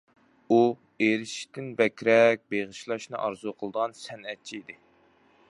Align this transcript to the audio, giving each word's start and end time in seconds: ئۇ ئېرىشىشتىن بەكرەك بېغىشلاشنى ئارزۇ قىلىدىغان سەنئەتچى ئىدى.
ئۇ 0.53 0.57
ئېرىشىشتىن 1.07 1.67
بەكرەك 1.81 2.43
بېغىشلاشنى 2.55 3.21
ئارزۇ 3.27 3.55
قىلىدىغان 3.61 3.95
سەنئەتچى 4.03 4.61
ئىدى. 4.63 4.81